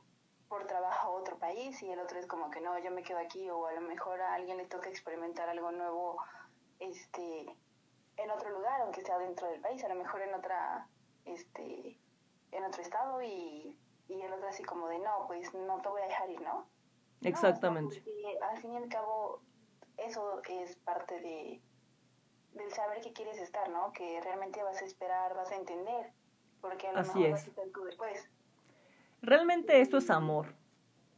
[0.49, 3.19] por trabajo a otro país y el otro es como que no, yo me quedo
[3.19, 6.23] aquí o a lo mejor a alguien le toca experimentar algo nuevo
[6.91, 7.47] este,
[8.17, 10.89] en otro lugar, aunque sea dentro del país, a lo mejor en otra,
[11.25, 11.99] este,
[12.53, 13.77] en otro estado y,
[14.09, 16.67] y el otro así como de no, pues no te voy a dejar ir, ¿no?
[17.23, 18.03] Exactamente.
[18.43, 19.41] al fin y al cabo,
[19.97, 21.63] eso es parte de
[22.57, 23.93] del saber que quieres estar, ¿no?
[23.93, 26.13] Que realmente vas a esperar, vas a entender,
[26.61, 27.33] porque a lo así mejor es.
[27.33, 28.31] vas a estar tú después.
[29.23, 30.55] Realmente eso es amor.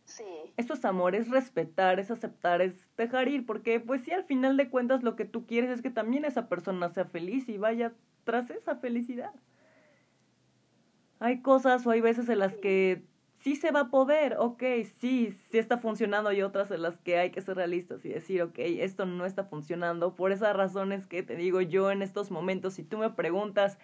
[0.08, 0.24] Sí.
[0.56, 4.56] Eso es amor, es respetar, es aceptar, es dejar ir, porque pues sí, al final
[4.56, 7.92] de cuentas lo que tú quieres es que también esa persona sea feliz y vaya
[8.24, 9.34] tras esa felicidad.
[11.20, 13.02] Hay cosas o hay veces en las que
[13.36, 14.62] sí se va a poder, ok,
[14.98, 18.40] sí, sí está funcionando y otras en las que hay que ser realistas y decir,
[18.40, 20.14] ok, esto no está funcionando.
[20.14, 23.78] Por esas razones que te digo yo en estos momentos, si tú me preguntas,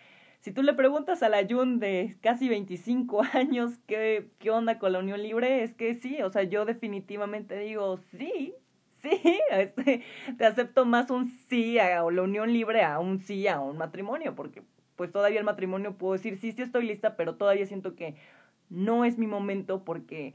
[0.45, 4.93] si tú le preguntas a la Jun de casi 25 años qué, qué onda con
[4.93, 8.55] la unión libre, es que sí, o sea, yo definitivamente digo sí,
[9.01, 10.03] sí, este,
[10.37, 14.35] te acepto más un sí a la unión libre a un sí a un matrimonio,
[14.35, 14.63] porque
[14.97, 18.15] pues todavía el matrimonio puedo decir sí, sí estoy lista, pero todavía siento que
[18.69, 20.35] no es mi momento porque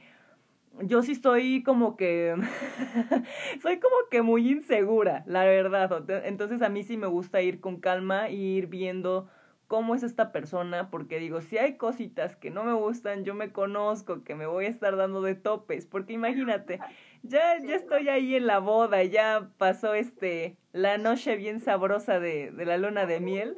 [0.81, 2.33] yo sí soy como que
[3.61, 6.03] soy como que muy insegura, la verdad.
[6.25, 9.29] Entonces a mí sí me gusta ir con calma, ir viendo
[9.69, 13.51] cómo es esta persona, porque digo, si hay cositas que no me gustan, yo me
[13.51, 16.79] conozco, que me voy a estar dando de topes, porque imagínate,
[17.21, 22.49] ya, ya estoy ahí en la boda, ya pasó este, la noche bien sabrosa de,
[22.49, 23.57] de la luna de miel.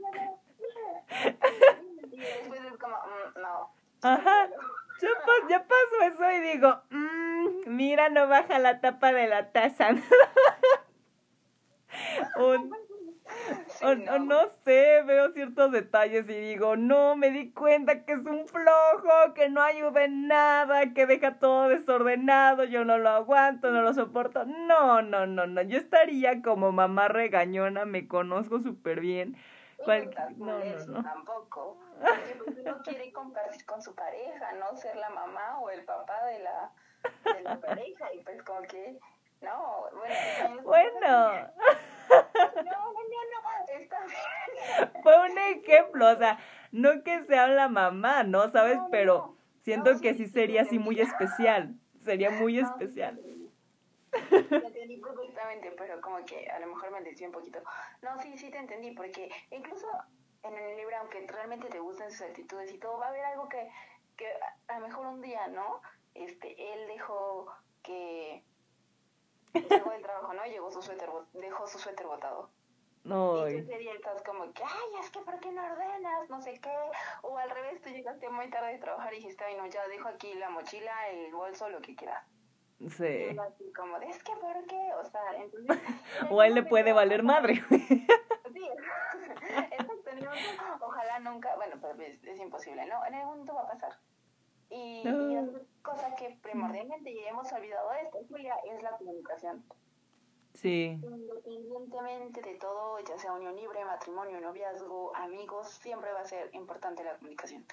[2.11, 3.69] Y después es como, mm, no.
[4.01, 4.49] Ajá,
[5.01, 9.53] ya, pas, ya pasó eso y digo, mmm, mira, no baja la tapa de la
[9.53, 9.91] taza.
[12.35, 12.69] Un,
[13.83, 14.49] o, no.
[14.63, 19.49] sé, veo ciertos detalles y digo, no, me di cuenta que es un flojo, que
[19.49, 24.45] no ayuda en nada, que deja todo desordenado, yo no lo aguanto, no lo soporto.
[24.45, 29.35] No, no, no, no, yo estaría como mamá regañona, me conozco súper bien.
[30.37, 31.03] no, no, no.
[31.03, 31.77] Tampoco.
[32.01, 36.25] Porque pues uno quiere compartir con su pareja, no ser la mamá o el papá
[36.25, 36.71] de la,
[37.33, 38.13] de la pareja.
[38.13, 38.99] Y pues como que,
[39.41, 40.61] no, bueno.
[40.63, 41.51] Bueno.
[42.09, 44.91] No, no, no, está bien.
[45.03, 46.39] Fue un ejemplo, o sea,
[46.71, 48.49] no que sea la mamá, ¿no?
[48.51, 48.79] ¿Sabes?
[48.91, 51.75] Pero siento que sí sería así muy especial.
[52.03, 53.19] Sería muy especial.
[54.11, 57.59] Te entendí perfectamente, pero como que a lo mejor me desvié un poquito.
[58.01, 59.87] No, sí, sí te entendí, porque incluso
[60.43, 63.47] en el libro, aunque realmente te gusten sus actitudes y todo, va a haber algo
[63.47, 63.69] que,
[64.17, 64.27] que
[64.67, 65.81] a lo mejor un día, ¿no?
[66.13, 68.43] Este, él dejó que
[69.53, 70.45] llegó del trabajo, ¿no?
[70.45, 72.49] Llegó su suéter, dejó su suéter botado.
[73.03, 73.47] No.
[73.49, 76.29] Y tú ese día estás como que, ay, es que ¿por qué no ordenas?
[76.29, 76.75] No sé qué.
[77.23, 80.07] O al revés, tú llegaste muy tarde de trabajar y dijiste, ay, no, ya dejo
[80.07, 82.23] aquí la mochila, el bolso, lo que quieras.
[82.89, 83.33] Sí.
[83.33, 84.93] Y así como, es que ¿por qué?
[84.99, 85.77] O sea, entonces...
[86.31, 87.63] o a él le puede valer madre.
[87.69, 87.99] sí,
[89.71, 90.11] exacto.
[90.81, 93.05] Ojalá nunca, bueno, pero es, es imposible, ¿no?
[93.05, 93.97] En algún momento va a pasar.
[94.71, 99.63] Y, y otra cosa que primordialmente ya hemos olvidado de esta Julia, es la comunicación.
[100.53, 100.99] Sí.
[101.01, 107.03] Independientemente de todo, ya sea unión libre, matrimonio, noviazgo, amigos, siempre va a ser importante
[107.03, 107.65] la comunicación.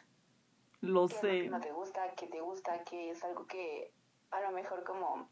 [0.81, 1.43] Lo sé.
[1.43, 3.93] que no te gusta, qué te gusta, qué es algo que
[4.31, 5.29] a lo mejor como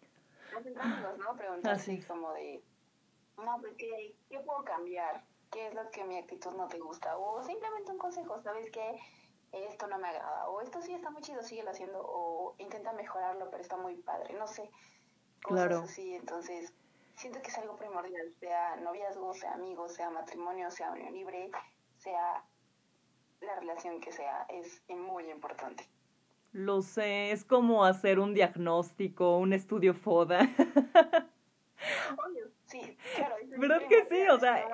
[0.57, 1.71] amigos, ¿no?
[1.71, 2.07] Así es.
[2.07, 2.63] como de,
[3.37, 5.25] no, pues ¿qué, ¿qué puedo cambiar?
[5.51, 7.17] ¿Qué es lo que mi actitud no te gusta?
[7.17, 8.99] O simplemente un consejo, ¿sabes qué?
[9.65, 13.51] Esto no me agrada, o esto sí está muy chido, síguelo haciendo, o intenta mejorarlo,
[13.51, 14.71] pero está muy padre, no sé.
[15.43, 15.79] Cosas Claro.
[15.85, 16.73] así, entonces
[17.17, 21.51] siento que es algo primordial, sea noviazgo, sea amigos, sea matrimonio, sea unión libre,
[21.99, 22.45] sea
[23.41, 25.89] la relación que sea, es muy importante.
[26.53, 30.41] Lo sé, es como hacer un diagnóstico, un estudio FODA.
[32.17, 33.37] Obvio, sí, claro.
[33.59, 34.29] ¿Verdad que sí?
[34.29, 34.67] O sea,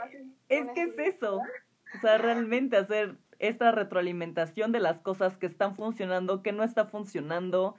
[0.49, 1.41] es que es eso.
[1.95, 6.87] O sea, realmente hacer esta retroalimentación de las cosas que están funcionando, que no está
[6.87, 7.75] funcionando.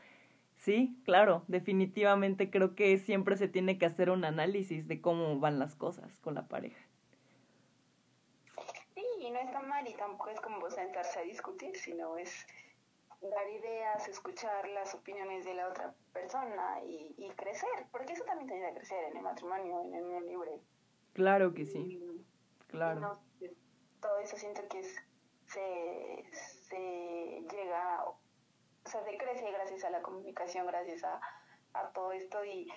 [0.57, 5.59] Sí, claro, definitivamente creo que siempre se tiene que hacer un análisis de cómo van
[5.59, 6.79] las cosas con la pareja.
[8.93, 12.45] Sí, y no está mal y tampoco es como sentarse a discutir, sino es
[13.21, 18.47] dar ideas, escuchar las opiniones de la otra persona y, y crecer, porque eso también
[18.49, 20.51] te ayuda a crecer en el matrimonio, en el unión libre.
[21.13, 22.25] Claro que sí, Y- y
[22.67, 22.99] claro.
[22.99, 23.19] no,
[24.01, 24.95] todo eso siento que es,
[25.53, 28.19] se, se llega, o
[28.85, 31.19] sea, se crece gracias a la comunicación, gracias a,
[31.73, 32.71] a todo esto y,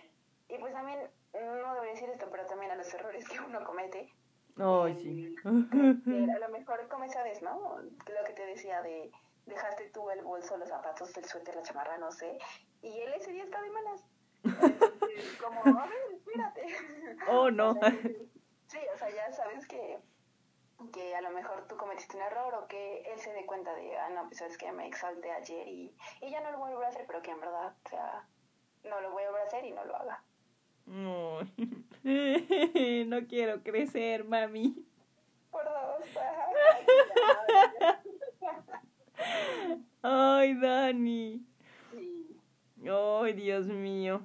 [0.48, 0.98] y pues también,
[1.34, 4.12] no debería decir esto, pero también a los errores que uno comete.
[4.58, 5.34] Ay, sí.
[5.42, 7.78] Que a lo mejor, como sabes, ¿no?
[7.80, 9.10] Lo que te decía de
[9.46, 12.36] dejaste tú el bolso, los zapatos, el suéter, la chamarra, no sé,
[12.82, 14.04] y él ese día está de malas.
[14.42, 16.66] Entonces, como, a ver, espérate.
[17.30, 17.74] Oh, no.
[18.68, 20.00] Sí, o sea, ya sabes que,
[20.92, 23.96] que a lo mejor tú cometiste un error o que él se dé cuenta de,
[23.96, 26.88] ah, no, pues sabes que me exalté ayer y, y ya no lo voy a
[26.88, 28.26] hacer, pero que en verdad, o sea,
[28.84, 30.22] no lo voy a volver a hacer y no lo haga.
[30.86, 31.38] No.
[33.06, 34.86] No quiero crecer, mami.
[35.50, 36.04] Por dos.
[40.02, 41.44] Ay, Dani.
[41.90, 42.40] Sí.
[42.88, 44.22] Ay, Dios mío.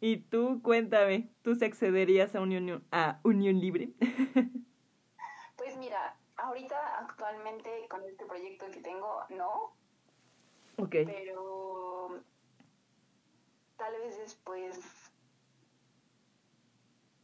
[0.00, 3.90] Y tú, cuéntame, ¿tú se accederías a unión, a unión libre?
[5.74, 9.74] Pues mira, ahorita actualmente con este proyecto que tengo, no,
[10.76, 10.94] ok.
[11.04, 12.22] pero
[13.76, 14.78] tal vez después...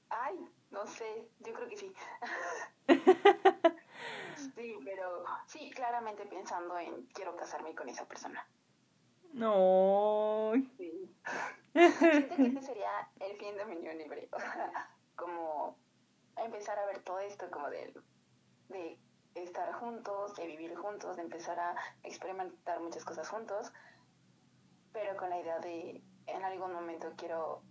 [0.09, 0.35] Ay,
[0.73, 1.95] no sé, yo creo que sí.
[4.57, 8.45] sí, pero sí, claramente pensando en quiero casarme con esa persona.
[9.33, 10.55] No.
[10.77, 11.09] Sí.
[11.73, 14.29] Siento que este sería el fin de mi libre.
[14.33, 15.79] O sea, como
[16.37, 17.93] empezar a ver todo esto como de,
[18.71, 18.99] de
[19.35, 23.73] estar juntos, de vivir juntos, de empezar a experimentar muchas cosas juntos,
[24.93, 27.63] pero con la idea de en algún momento quiero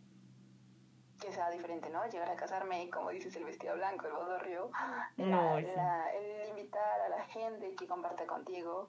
[1.19, 2.05] que sea diferente, ¿no?
[2.07, 4.71] Llegar a casarme y como dices el vestido blanco, el bodorrio,
[5.17, 5.65] No, la- sí.
[5.75, 8.87] la- el invitar a la gente que comparte contigo,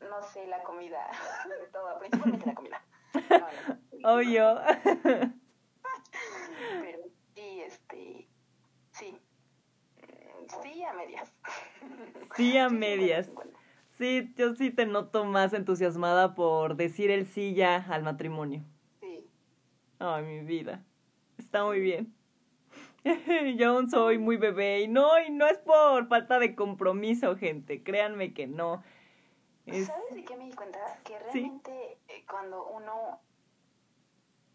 [0.00, 1.08] no sé, la comida,
[1.72, 2.84] todo, principalmente la comida.
[3.30, 3.46] No,
[4.00, 4.14] no.
[4.16, 4.60] Obvio.
[6.80, 7.02] Pero
[7.34, 8.28] sí, este,
[8.92, 9.20] sí,
[10.02, 11.32] Mm, sí a medias.
[12.36, 13.30] Sí a medias.
[13.34, 13.62] 50-50.
[13.98, 18.64] Sí, yo sí te noto más entusiasmada por decir el sí ya al matrimonio.
[19.00, 19.28] Sí,
[19.98, 20.82] Ay, mi vida.
[21.38, 22.14] Está muy bien.
[23.58, 27.82] Yo aún soy muy bebé y no, y no es por falta de compromiso, gente.
[27.82, 28.82] Créanme que no.
[29.66, 29.86] Es...
[29.86, 30.78] ¿Sabes de qué me di cuenta?
[31.04, 33.20] Que realmente eh, cuando uno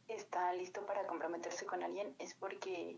[0.07, 2.97] está listo para comprometerse con alguien es porque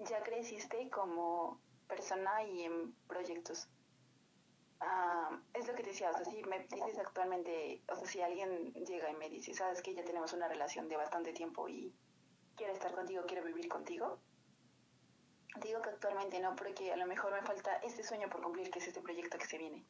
[0.00, 3.68] ya creciste como persona y en proyectos.
[4.80, 8.20] Ah, es lo que te decía, o sea, si me dices actualmente, o sea, si
[8.20, 11.94] alguien llega y me dice, sabes que ya tenemos una relación de bastante tiempo y
[12.56, 14.18] quiere estar contigo, quiere vivir contigo,
[15.62, 18.80] digo que actualmente no, porque a lo mejor me falta este sueño por cumplir, que
[18.80, 19.86] es este proyecto que se viene.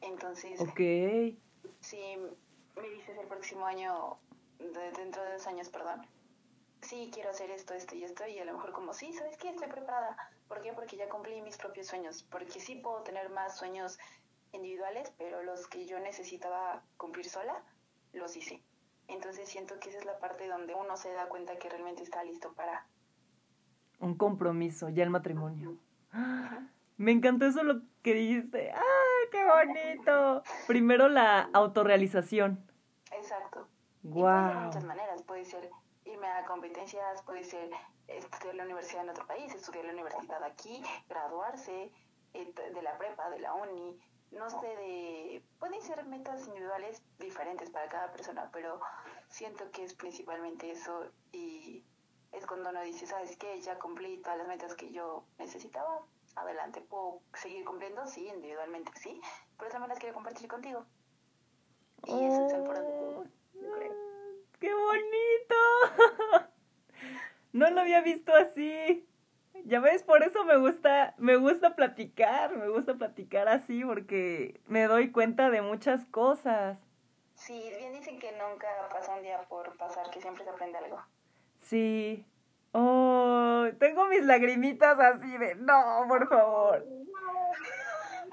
[0.00, 0.80] Entonces, Ok.
[1.80, 2.16] si
[2.76, 4.18] me dices el próximo año,
[4.58, 6.00] de- dentro de dos años, perdón,
[6.84, 9.50] sí, quiero hacer esto, esto y esto, y a lo mejor como, sí, ¿sabes qué?
[9.50, 10.16] Estoy preparada.
[10.48, 10.72] ¿Por qué?
[10.72, 13.98] Porque ya cumplí mis propios sueños, porque sí puedo tener más sueños
[14.52, 17.64] individuales, pero los que yo necesitaba cumplir sola,
[18.12, 18.62] los hice.
[19.08, 22.22] Entonces siento que esa es la parte donde uno se da cuenta que realmente está
[22.22, 22.86] listo para...
[23.98, 25.76] Un compromiso, ya el matrimonio.
[26.96, 28.70] Me encantó eso lo que dijiste.
[28.70, 30.42] ¡Ay, qué bonito!
[30.66, 32.64] Primero la autorrealización.
[33.12, 33.68] Exacto.
[34.02, 35.22] Y puede ser de muchas maneras.
[35.22, 35.70] Puede ser
[36.14, 37.70] irme a competencias, puede ser
[38.06, 41.90] estudiar la universidad en otro país, estudiar la universidad aquí, graduarse
[42.34, 43.98] eh, de la prepa, de la uni,
[44.30, 45.42] no sé, de...
[45.58, 48.80] Pueden ser metas individuales diferentes para cada persona, pero
[49.28, 51.84] siento que es principalmente eso y
[52.32, 53.60] es cuando uno dice, ¿sabes qué?
[53.60, 56.00] Ya cumplí todas las metas que yo necesitaba,
[56.36, 58.06] adelante, ¿puedo seguir cumpliendo?
[58.06, 59.20] Sí, individualmente sí,
[59.56, 60.84] por eso me las quiero compartir contigo.
[62.06, 63.24] Y eso es el Oh,
[64.60, 65.13] ¡Qué bonito!
[67.52, 69.06] No lo había visto así.
[69.64, 74.88] Ya ves, por eso me gusta, me gusta platicar, me gusta platicar así porque me
[74.88, 76.78] doy cuenta de muchas cosas.
[77.36, 81.00] Sí, bien dicen que nunca pasa un día por pasar, que siempre se aprende algo.
[81.60, 82.26] Sí.
[82.72, 86.84] Oh, tengo mis lagrimitas así de, no, por favor.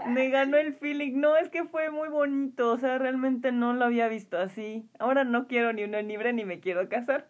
[0.08, 1.20] Me ganó el feeling.
[1.20, 2.72] No, es que fue muy bonito.
[2.72, 4.90] O sea, realmente no lo había visto así.
[5.00, 7.28] Ahora no quiero ni una libre ni me quiero casar.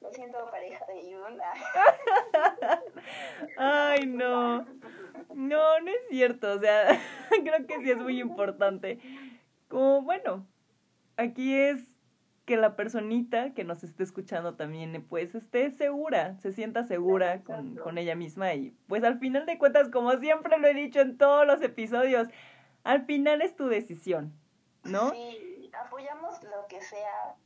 [0.00, 1.52] Me siento pareja de Yuna.
[3.56, 4.64] Ay, no.
[5.34, 6.52] No, no es cierto.
[6.52, 6.98] O sea,
[7.30, 8.98] creo que sí es muy importante.
[9.68, 10.46] Como, bueno,
[11.16, 11.91] aquí es
[12.44, 17.76] que la personita que nos esté escuchando también, pues, esté segura, se sienta segura con,
[17.76, 18.54] con ella misma.
[18.54, 22.28] Y, pues, al final de cuentas, como siempre lo he dicho en todos los episodios,
[22.84, 24.32] al final es tu decisión,
[24.82, 25.10] ¿no?
[25.10, 27.36] Sí, apoyamos lo que sea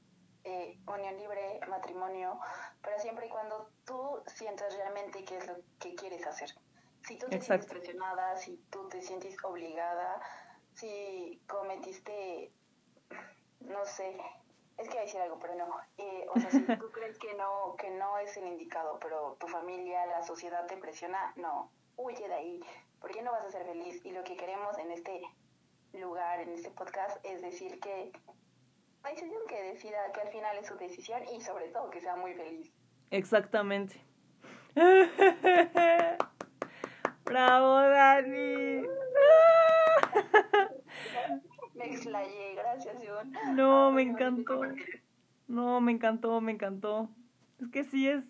[0.44, 2.38] eh, unión libre, matrimonio,
[2.80, 6.50] pero siempre y cuando tú sientas realmente qué es lo que quieres hacer.
[7.02, 7.66] Si tú te Exacto.
[7.66, 10.20] sientes presionada, si tú te sientes obligada,
[10.74, 12.52] si cometiste,
[13.61, 14.16] no sé,
[14.79, 15.69] es que iba a decir algo, pero no.
[15.99, 19.47] Eh, o sea, si tú crees que no, que no es el indicado, pero tu
[19.47, 22.61] familia, la sociedad te presiona, no, huye de ahí,
[23.01, 24.05] porque no vas a ser feliz.
[24.05, 25.23] Y lo que queremos en este
[25.93, 28.12] lugar, en este podcast, es decir que
[29.03, 32.17] la decisión que decida, que al final es su decisión y sobre todo que sea
[32.17, 32.73] muy feliz.
[33.11, 34.01] Exactamente.
[37.25, 38.83] Bravo, Dani.
[41.87, 43.38] Me explayé, gracias, Ivonne.
[43.55, 44.61] No, me encantó.
[45.46, 47.09] No, me encantó, me encantó.
[47.61, 48.25] Es que sí es,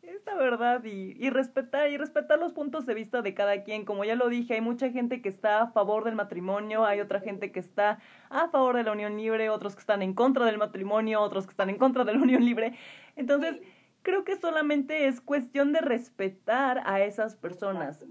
[0.00, 3.84] es la verdad y, y respetar y respetar los puntos de vista de cada quien.
[3.84, 7.20] Como ya lo dije, hay mucha gente que está a favor del matrimonio, hay otra
[7.20, 7.98] gente que está
[8.30, 11.50] a favor de la unión libre, otros que están en contra del matrimonio, otros que
[11.50, 12.78] están en contra de la unión libre.
[13.14, 13.60] Entonces,
[14.00, 18.04] creo que solamente es cuestión de respetar a esas personas.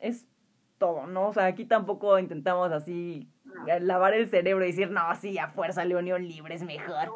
[0.00, 0.26] Es
[0.78, 1.28] todo, ¿no?
[1.28, 3.28] O sea, aquí tampoco intentamos así
[3.80, 7.12] lavar el cerebro y decir, no, sí, a fuerza la unión libre es mejor.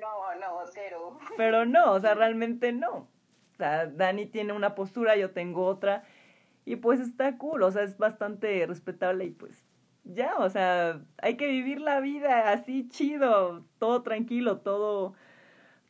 [0.00, 1.18] No, no, cero.
[1.36, 3.08] Pero no, o sea, realmente no.
[3.52, 6.04] O sea, Dani tiene una postura, yo tengo otra.
[6.64, 9.64] Y pues está cool, o sea, es bastante respetable y pues
[10.04, 15.14] ya, o sea, hay que vivir la vida así chido, todo tranquilo, todo,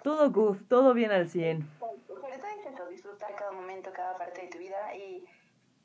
[0.02, 1.68] todo good, todo bien al 100.
[1.78, 5.24] Sobre todo eso, disfrutar cada momento, cada parte de tu vida y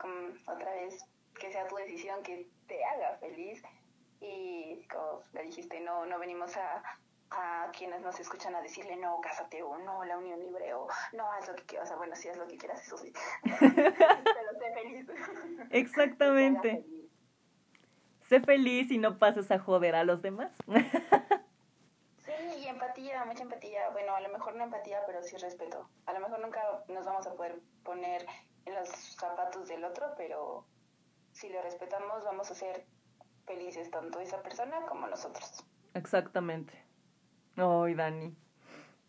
[0.01, 1.05] como otra vez
[1.39, 3.61] que sea tu decisión que te haga feliz
[4.19, 6.83] y como le dijiste, no, no venimos a,
[7.31, 11.31] a quienes nos escuchan a decirle no, cásate o no, la unión libre o no,
[11.31, 14.59] haz lo que quieras, o sea, bueno, si haz lo que quieras, eso sí, pero
[14.59, 15.07] sé feliz.
[15.71, 16.85] Exactamente.
[18.23, 20.55] Sé feliz y no pases a joder a los demás.
[22.19, 22.31] Sí,
[22.63, 23.89] y empatía, mucha empatía.
[23.89, 25.89] Bueno, a lo mejor no empatía, pero sí respeto.
[26.05, 28.25] A lo mejor nunca nos vamos a poder poner
[28.65, 30.65] los zapatos del otro, pero
[31.31, 32.85] si lo respetamos vamos a ser
[33.45, 35.65] felices tanto esa persona como nosotros.
[35.93, 36.73] Exactamente.
[37.57, 38.35] Ay, Dani.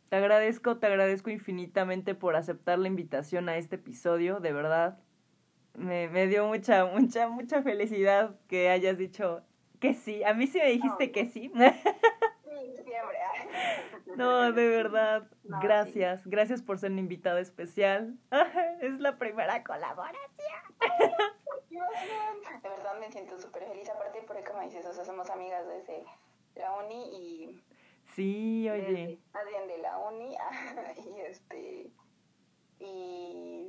[0.09, 4.99] Te agradezco, te agradezco infinitamente por aceptar la invitación a este episodio, de verdad.
[5.75, 9.43] Me, me dio mucha, mucha, mucha felicidad que hayas dicho
[9.81, 10.23] que sí.
[10.25, 11.13] A mí sí me dijiste No.
[11.13, 11.51] que sí.
[14.17, 15.29] No, de verdad.
[15.45, 18.17] No, Gracias, gracias por ser una invitada especial.
[18.81, 20.23] Es la primera colaboración.
[22.63, 26.05] De verdad me siento súper feliz, aparte porque como dices, o sea, somos amigas desde
[26.55, 27.65] la uni y
[28.15, 28.83] Sí, oye.
[28.83, 30.37] desde Adrián de la uni
[31.17, 31.91] y este
[32.79, 33.69] y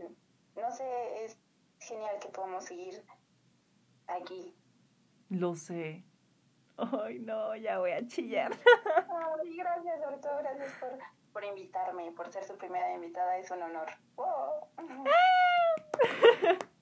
[0.55, 1.37] no sé, es
[1.79, 3.03] genial que podamos seguir
[4.07, 4.53] aquí.
[5.29, 6.03] Lo sé.
[6.77, 8.51] Ay, no, ya voy a chillar.
[8.85, 10.89] Ay, gracias, sobre todo gracias por,
[11.31, 13.87] por invitarme, por ser su primera invitada, es un honor.
[14.15, 14.69] Wow.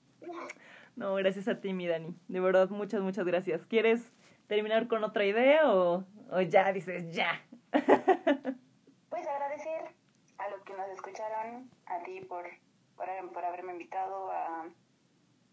[0.94, 2.14] No, gracias a ti, mi Dani.
[2.28, 3.66] De verdad, muchas, muchas gracias.
[3.66, 4.14] ¿Quieres
[4.46, 7.42] terminar con otra idea o, o ya dices ya?
[9.08, 9.94] Pues agradecer
[10.38, 12.44] a los que nos escucharon, a ti por,
[12.96, 14.66] por, por haberme invitado a...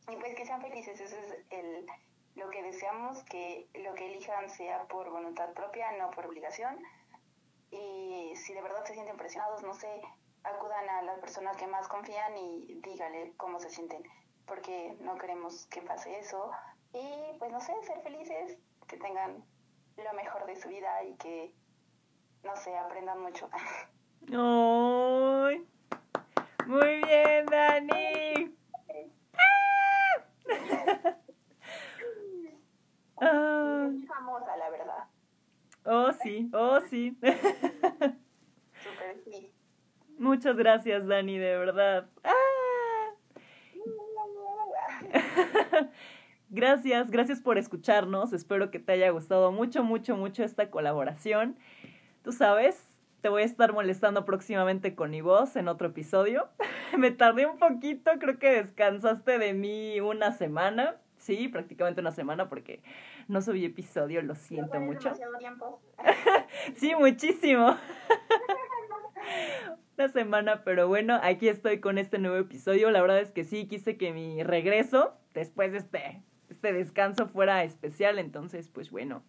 [0.10, 1.86] Y pues que sean felices, eso es el,
[2.40, 6.80] lo que deseamos, que lo que elijan sea por voluntad propia, no por obligación.
[7.72, 10.02] Y si de verdad se sienten presionados, no sé,
[10.44, 14.04] acudan a las personas que más confían y díganle cómo se sienten,
[14.48, 16.52] porque no queremos que pase eso.
[16.94, 19.44] Y pues no sé, ser felices, que tengan
[19.98, 21.54] lo mejor de su vida y que,
[22.44, 23.50] no sé, aprendan mucho.
[24.32, 25.68] Ay,
[26.66, 28.39] Muy bien, Dani.
[33.22, 33.88] Ah.
[33.92, 35.04] Muy famosa, la verdad.
[35.86, 37.18] Oh, sí, oh, sí.
[37.22, 39.52] Super sí.
[40.18, 42.10] Muchas gracias, Dani, de verdad.
[42.24, 42.34] ¡Ah!
[46.50, 48.34] gracias, gracias por escucharnos.
[48.34, 51.58] Espero que te haya gustado mucho, mucho, mucho esta colaboración.
[52.24, 52.86] Tú sabes,
[53.22, 56.50] te voy a estar molestando próximamente con mi voz en otro episodio.
[56.98, 60.98] Me tardé un poquito, creo que descansaste de mí una semana.
[61.30, 62.82] Sí, prácticamente una semana porque
[63.28, 65.12] no subí episodio, lo siento mucho.
[65.38, 65.80] Tiempo?
[66.76, 67.78] sí, muchísimo.
[70.00, 72.90] una semana, pero bueno, aquí estoy con este nuevo episodio.
[72.90, 77.64] La verdad es que sí, quise que mi regreso, después de este, este descanso, fuera
[77.64, 78.18] especial.
[78.18, 79.22] Entonces, pues bueno,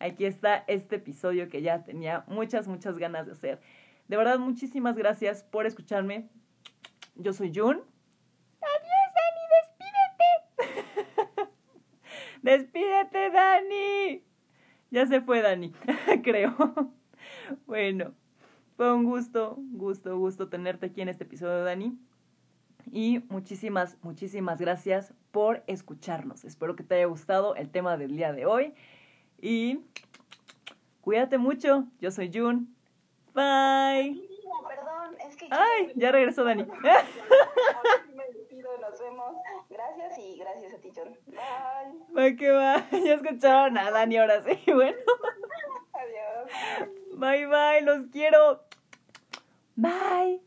[0.00, 3.60] aquí está este episodio que ya tenía muchas, muchas ganas de hacer.
[4.08, 6.28] De verdad, muchísimas gracias por escucharme.
[7.14, 7.84] Yo soy Jun.
[12.46, 14.22] Despídete, Dani.
[14.90, 15.72] Ya se fue, Dani,
[16.22, 16.54] creo.
[17.66, 18.14] bueno,
[18.76, 21.98] fue un gusto, gusto, gusto tenerte aquí en este episodio, Dani.
[22.92, 26.44] Y muchísimas, muchísimas gracias por escucharnos.
[26.44, 28.74] Espero que te haya gustado el tema del día de hoy.
[29.42, 29.80] Y
[31.00, 31.86] cuídate mucho.
[32.00, 32.72] Yo soy Jun.
[33.34, 34.22] Bye.
[34.68, 35.48] Perdón, es que...
[35.50, 36.64] Ay, ya regresó Dani.
[38.80, 39.36] nos vemos.
[39.70, 41.16] Gracias y gracias a ti, Jun.
[41.26, 42.14] Bye.
[42.16, 42.86] Va que va.
[43.04, 44.58] Ya escucharon a Dani ahora sí.
[44.72, 44.98] Bueno.
[45.92, 46.50] Adiós.
[47.14, 47.82] Bye, bye.
[47.82, 48.62] Los quiero.
[49.76, 50.42] Bye.